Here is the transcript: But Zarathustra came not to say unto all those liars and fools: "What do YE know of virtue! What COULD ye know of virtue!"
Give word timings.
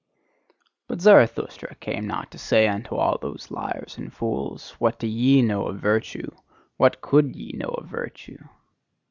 But 0.87 0.99
Zarathustra 0.99 1.75
came 1.75 2.07
not 2.07 2.31
to 2.31 2.39
say 2.39 2.67
unto 2.67 2.95
all 2.95 3.19
those 3.19 3.51
liars 3.51 3.99
and 3.99 4.11
fools: 4.11 4.71
"What 4.79 4.97
do 4.97 5.05
YE 5.05 5.43
know 5.43 5.67
of 5.67 5.77
virtue! 5.77 6.31
What 6.77 7.01
COULD 7.01 7.35
ye 7.35 7.51
know 7.53 7.69
of 7.69 7.85
virtue!" 7.87 8.39